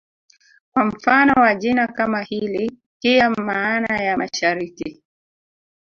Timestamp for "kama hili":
1.87-2.77